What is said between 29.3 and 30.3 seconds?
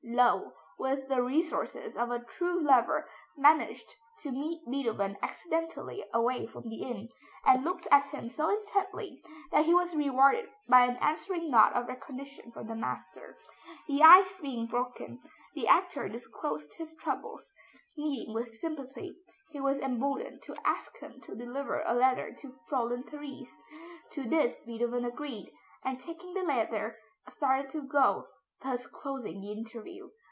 the interview.